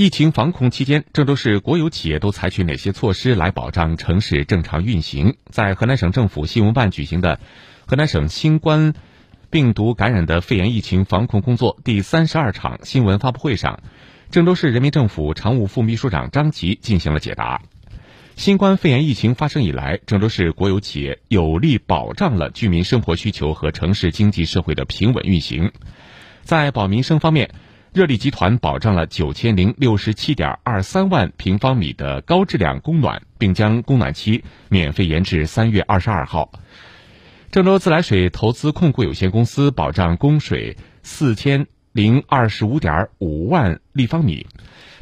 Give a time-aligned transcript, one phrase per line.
[0.00, 5.36] 疫情防控期间，郑州市国有企业都采取哪些措施来保障城市正常运行？
[5.50, 7.38] 在河南省政府新闻办举行的
[7.84, 8.94] 河南省新冠
[9.50, 13.82] 病毒感染的肺炎疫情防控工作第三十二场新闻发布会上，
[14.30, 17.60] 郑州市人民政府常务副秘书长张吉进行了解答。
[18.36, 25.70] 新冠肺炎疫情发生以来，郑州市国有企业有力保障了居民生活需求和城市经济社会的平稳运行。
[26.40, 27.50] 在保民生方面，
[27.92, 36.52] 热力集团保障了九千零六十七点二三万平方米的高质量供暖，并将供暖期免费延至三月二十二号。
[37.50, 44.46] 郑州自来水投资控股有限公司保障供水四千零二十五点五万立方米。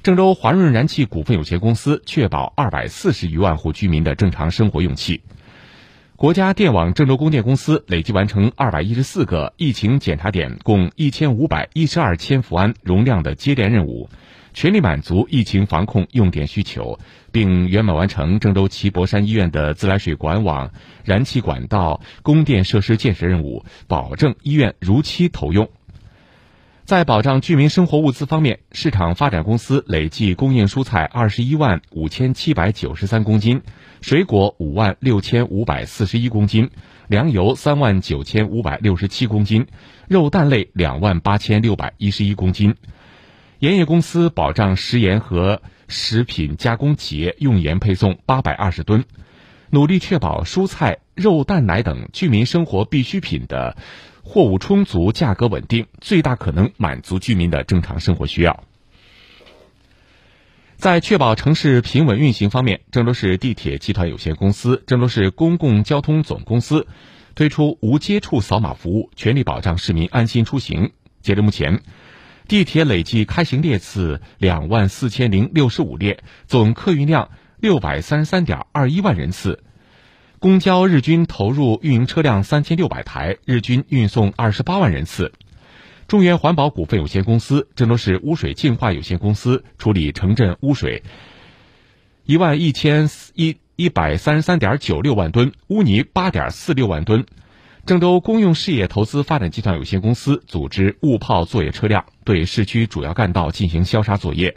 [0.02, 5.20] 郑州华润燃气股份有限公司确保二百四十余万户居民的正常生活用气。
[6.18, 14.10] 国家电网郑州供电公司累计完成二百一十四个疫情检查点，共一千五百一十二千伏安容量的接电任务，
[14.52, 16.98] 全力满足疫情防控用电需求，
[17.30, 20.72] 并圆满完成郑州齐博山医院的自来水管网、
[21.04, 25.68] 燃气管道、供电设施建设任务，保证医院如期投用。
[26.88, 33.60] 在保障居民生活物资方面，市场发展公司累计供应蔬菜二十一万五千七百九十三公斤，
[34.00, 36.70] 水果五万六千五百四十一公斤，
[37.06, 39.66] 粮油三万九千五百六十七公斤，
[40.08, 42.74] 肉蛋类两万八千六百一十一公斤。
[43.58, 49.04] 盐业公司保障食盐和食品加工企业用盐配送八百二十吨，
[49.70, 53.76] 努力确保蔬菜、肉、蛋、奶等居民生活必需品的。
[54.22, 58.62] 货物充足，价格稳定，最大可能满足居民的正常生活需要。
[60.76, 66.86] 在确保城市平稳运行方面，郑州市地铁集团有限公司、郑州市公共交通总公司
[67.34, 70.92] 推出无接触扫码服务，全力保障市民安心出行。
[71.22, 71.80] 截至目前，
[72.46, 77.30] 地铁累计开行列次两万四千零六十五列，总客运量
[77.60, 79.62] 六百三十三点二一万人次。
[80.38, 85.32] 公交日均投入运营车辆三千六百台，日均运送二十八万人次。
[86.06, 91.02] 中原环保股份有限公司、郑州市污水净化有限公司处理城镇污水
[92.24, 97.26] 一万一千一一百三十三点九六万吨，污泥八点四六万吨。
[97.84, 104.56] 郑州公用事业投资发展集团有限公司组织雾炮作业车辆对市区主要干道进行消杀作业，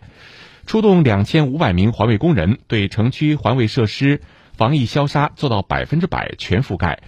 [0.72, 4.22] 出动两千五百名环卫工人对城区环卫设施。
[4.54, 7.02] 防疫消杀做到百分之百全覆盖，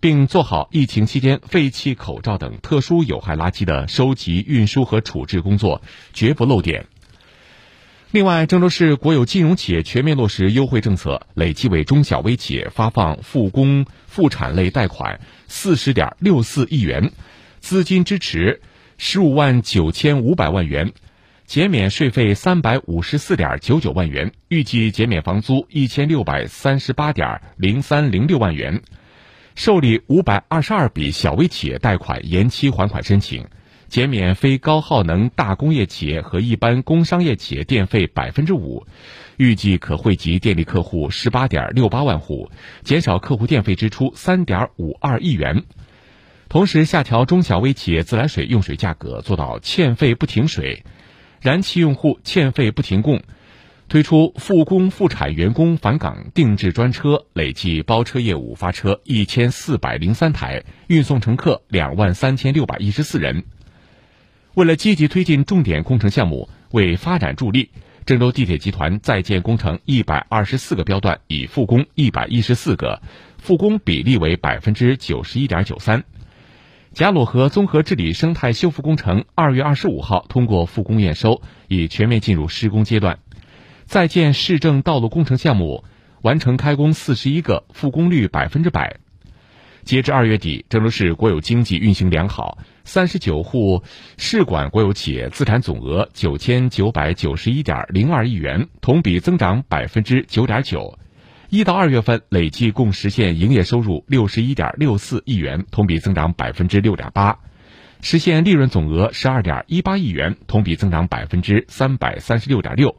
[0.00, 5.82] 并做好疫情期间废弃口罩等特殊有害垃圾的收集、运输和处置工作，
[6.14, 6.86] 绝不漏点。
[8.10, 17.12] 另外，郑州市国有金融企业全面落实优惠政策，累计为中小微企业发放复工复产类贷款四十点六四亿元，
[17.60, 18.62] 资金支持
[18.96, 20.94] 十五万九千五百万元。
[21.46, 28.82] 减免税费三百五十四点九九万元，预计减免房租一千六百三十八点零三零六万元，
[29.54, 33.46] 受理五百二十二笔小微企业贷款延期还款申请，
[33.88, 38.86] 减免非高耗能大工业企业和一般工商业企业电费百分之五，
[39.36, 42.50] 预计可惠及电力客户十八点六八万户，
[42.84, 45.64] 减少客户电费支出三点五二亿元。
[46.48, 50.84] 同时，下调中小微企业自来水用水价格，做到欠费不停水。
[51.44, 53.20] 燃气用户欠费不停供，
[53.86, 63.44] 推出复工复产员工返岗定制专车，累计包车业务发车一千四百零三台，运送乘客两万三千六百一十四人。
[64.54, 67.68] 为了积极推进重点工程项目，为发展助力，
[68.06, 73.02] 郑州地铁集团在建工程一百二十四个标段已复工一百一十四个，
[73.36, 76.04] 复工比例为百分之九十一点九三。
[76.94, 83.18] 贾鲁河综合治理生态修复工程二月二十五号通过复工验收，已全面进入施工阶段。
[83.84, 85.82] 在建市政道路工程项目
[86.22, 88.98] 完成开工四十一个，复工率百分之百。
[89.82, 93.82] 截至二月底，郑州市国有经济运行良好，三十九户
[94.16, 100.96] 市管国有企业资产总额九千九百九十一点零二亿元，同比增长百分之九点九。
[101.54, 107.38] 一到二月份累计共实现营业收入六十一点六四亿元，同比增长百分之六点八；
[108.00, 112.96] 实现利润总额十二点一八亿元，同比增长百分之三百三十六点六；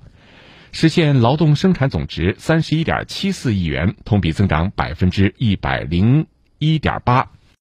[0.72, 6.26] 实现劳动生产总值三十一点七四亿元，同比增长百分之一百零
[6.58, 7.28] 一点八；